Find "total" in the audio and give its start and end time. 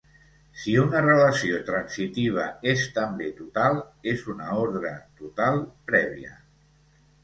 3.45-3.81, 5.23-5.67